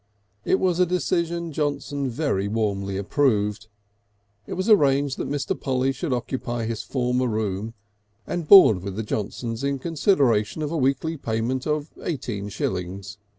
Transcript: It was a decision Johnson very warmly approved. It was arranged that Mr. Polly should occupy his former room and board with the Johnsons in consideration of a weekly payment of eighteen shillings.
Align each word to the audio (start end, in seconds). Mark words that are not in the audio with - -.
It 0.45 0.59
was 0.59 0.79
a 0.79 0.85
decision 0.87 1.51
Johnson 1.53 2.09
very 2.09 2.47
warmly 2.47 2.97
approved. 2.97 3.67
It 4.47 4.53
was 4.53 4.67
arranged 4.67 5.15
that 5.19 5.29
Mr. 5.29 5.53
Polly 5.55 5.91
should 5.91 6.11
occupy 6.11 6.65
his 6.65 6.81
former 6.81 7.27
room 7.27 7.75
and 8.25 8.47
board 8.47 8.81
with 8.81 8.95
the 8.95 9.03
Johnsons 9.03 9.63
in 9.63 9.77
consideration 9.77 10.63
of 10.63 10.71
a 10.71 10.75
weekly 10.75 11.17
payment 11.17 11.67
of 11.67 11.91
eighteen 12.01 12.49
shillings. 12.49 13.19